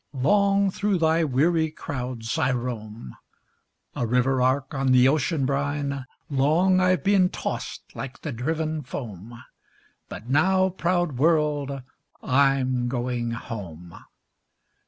Long 0.17 0.71
through 0.71 0.97
thy 0.97 1.23
weary 1.23 1.69
crowds 1.69 2.35
I 2.39 2.51
roam; 2.53 3.15
A 3.95 4.07
river 4.07 4.41
ark 4.41 4.73
on 4.73 4.87
the 4.91 5.07
ocean 5.07 5.45
brine, 5.45 6.07
Long 6.27 6.79
I've 6.79 7.03
been 7.03 7.29
tossed 7.29 7.83
like 7.95 8.21
the 8.23 8.31
driven 8.31 8.81
foam: 8.81 9.43
But 10.09 10.27
now, 10.27 10.69
proud 10.69 11.19
world! 11.19 11.83
I'm 12.23 12.87
going 12.87 13.29
home. 13.29 13.95